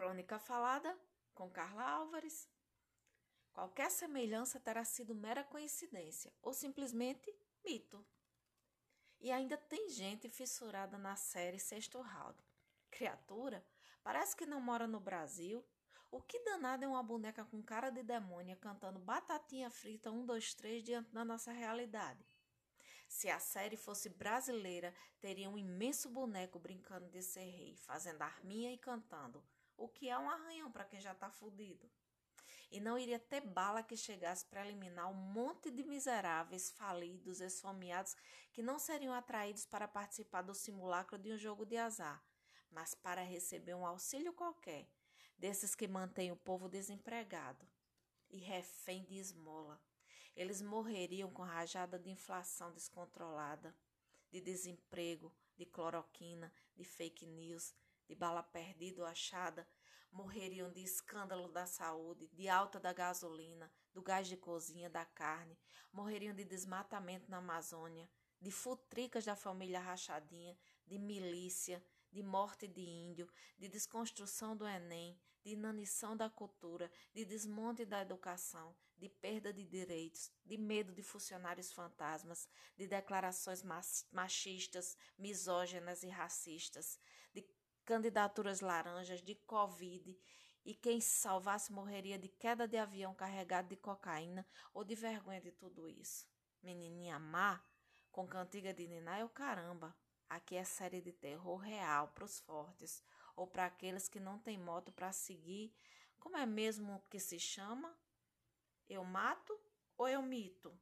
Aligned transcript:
Crônica 0.00 0.38
falada 0.38 0.98
com 1.34 1.50
Carla 1.50 1.82
Álvares. 1.82 2.48
Qualquer 3.52 3.90
semelhança 3.90 4.58
terá 4.58 4.82
sido 4.82 5.14
mera 5.14 5.44
coincidência 5.44 6.32
ou 6.40 6.54
simplesmente 6.54 7.30
mito. 7.62 8.02
E 9.20 9.30
ainda 9.30 9.58
tem 9.58 9.90
gente 9.90 10.26
fissurada 10.30 10.96
na 10.96 11.16
série 11.16 11.58
Sexto 11.58 12.00
Round. 12.00 12.42
Criatura, 12.90 13.62
parece 14.02 14.34
que 14.34 14.46
não 14.46 14.58
mora 14.58 14.86
no 14.86 14.98
Brasil. 14.98 15.62
O 16.10 16.22
que 16.22 16.42
danado 16.44 16.82
é 16.82 16.88
uma 16.88 17.02
boneca 17.02 17.44
com 17.44 17.62
cara 17.62 17.90
de 17.90 18.02
demônia 18.02 18.56
cantando 18.56 18.98
batatinha 18.98 19.68
frita 19.68 20.10
1, 20.10 20.24
2, 20.24 20.54
3 20.54 20.82
diante 20.82 21.12
da 21.12 21.26
nossa 21.26 21.52
realidade? 21.52 22.24
Se 23.06 23.28
a 23.28 23.38
série 23.38 23.76
fosse 23.76 24.08
brasileira, 24.08 24.94
teria 25.20 25.50
um 25.50 25.58
imenso 25.58 26.08
boneco 26.08 26.58
brincando 26.58 27.06
de 27.10 27.22
ser 27.22 27.44
rei, 27.50 27.76
fazendo 27.76 28.22
arminha 28.22 28.72
e 28.72 28.78
cantando 28.78 29.44
o 29.80 29.88
que 29.88 30.10
é 30.10 30.18
um 30.18 30.28
arranhão 30.28 30.70
para 30.70 30.84
quem 30.84 31.00
já 31.00 31.12
está 31.12 31.30
fudido. 31.30 31.90
E 32.70 32.78
não 32.78 32.98
iria 32.98 33.18
ter 33.18 33.40
bala 33.40 33.82
que 33.82 33.96
chegasse 33.96 34.44
para 34.44 34.64
eliminar 34.64 35.10
um 35.10 35.14
monte 35.14 35.70
de 35.70 35.82
miseráveis, 35.82 36.70
falidos, 36.70 37.40
esfomeados 37.40 38.14
que 38.52 38.62
não 38.62 38.78
seriam 38.78 39.14
atraídos 39.14 39.64
para 39.64 39.88
participar 39.88 40.42
do 40.42 40.54
simulacro 40.54 41.18
de 41.18 41.32
um 41.32 41.38
jogo 41.38 41.64
de 41.64 41.78
azar, 41.78 42.22
mas 42.70 42.94
para 42.94 43.22
receber 43.22 43.74
um 43.74 43.86
auxílio 43.86 44.34
qualquer, 44.34 44.86
desses 45.36 45.74
que 45.74 45.88
mantêm 45.88 46.30
o 46.30 46.36
povo 46.36 46.68
desempregado 46.68 47.66
e 48.28 48.38
refém 48.38 49.02
de 49.04 49.16
esmola. 49.16 49.82
Eles 50.36 50.60
morreriam 50.60 51.30
com 51.30 51.42
rajada 51.42 51.98
de 51.98 52.10
inflação 52.10 52.70
descontrolada, 52.72 53.74
de 54.30 54.40
desemprego, 54.40 55.34
de 55.56 55.64
cloroquina, 55.64 56.52
de 56.76 56.84
fake 56.84 57.26
news, 57.26 57.74
de 58.10 58.16
bala 58.16 58.42
perdida 58.42 59.02
ou 59.02 59.06
achada, 59.06 59.64
morreriam 60.10 60.68
de 60.72 60.82
escândalo 60.82 61.46
da 61.46 61.64
saúde, 61.64 62.26
de 62.32 62.48
alta 62.48 62.80
da 62.80 62.92
gasolina, 62.92 63.72
do 63.94 64.02
gás 64.02 64.26
de 64.26 64.36
cozinha, 64.36 64.90
da 64.90 65.04
carne, 65.04 65.56
morreriam 65.92 66.34
de 66.34 66.44
desmatamento 66.44 67.30
na 67.30 67.36
Amazônia, 67.36 68.10
de 68.40 68.50
futricas 68.50 69.24
da 69.24 69.36
família 69.36 69.78
rachadinha, 69.78 70.58
de 70.84 70.98
milícia, 70.98 71.80
de 72.10 72.20
morte 72.20 72.66
de 72.66 72.80
índio, 72.80 73.30
de 73.56 73.68
desconstrução 73.68 74.56
do 74.56 74.66
Enem, 74.66 75.16
de 75.44 75.52
inanição 75.52 76.16
da 76.16 76.28
cultura, 76.28 76.90
de 77.14 77.24
desmonte 77.24 77.84
da 77.84 78.02
educação, 78.02 78.74
de 78.98 79.08
perda 79.08 79.52
de 79.52 79.64
direitos, 79.64 80.32
de 80.44 80.58
medo 80.58 80.92
de 80.92 81.02
funcionários 81.04 81.70
fantasmas, 81.70 82.48
de 82.76 82.88
declarações 82.88 83.62
machistas, 84.10 84.96
misóginas 85.16 86.02
e 86.02 86.08
racistas, 86.08 86.98
de 87.32 87.42
candidaturas 87.90 88.60
laranjas, 88.60 89.20
de 89.20 89.34
Covid, 89.34 90.16
e 90.64 90.76
quem 90.76 91.00
se 91.00 91.18
salvasse 91.18 91.72
morreria 91.72 92.16
de 92.16 92.28
queda 92.28 92.68
de 92.68 92.76
avião 92.76 93.12
carregado 93.12 93.66
de 93.66 93.74
cocaína 93.74 94.46
ou 94.72 94.84
de 94.84 94.94
vergonha 94.94 95.40
de 95.40 95.50
tudo 95.50 95.88
isso. 95.88 96.24
Menininha 96.62 97.18
má, 97.18 97.60
com 98.12 98.28
cantiga 98.28 98.72
de 98.72 98.86
Niná 98.86 99.18
é 99.18 99.24
o 99.24 99.28
caramba. 99.28 99.92
Aqui 100.28 100.54
é 100.54 100.62
série 100.62 101.00
de 101.00 101.10
terror 101.10 101.56
real 101.56 102.06
para 102.14 102.22
os 102.22 102.38
fortes 102.38 103.02
ou 103.34 103.48
para 103.48 103.66
aqueles 103.66 104.08
que 104.08 104.20
não 104.20 104.38
têm 104.38 104.56
moto 104.56 104.92
para 104.92 105.10
seguir. 105.10 105.74
Como 106.20 106.36
é 106.36 106.46
mesmo 106.46 107.02
que 107.10 107.18
se 107.18 107.40
chama? 107.40 107.92
Eu 108.88 109.02
mato 109.02 109.60
ou 109.98 110.06
eu 110.06 110.22
mito? 110.22 110.72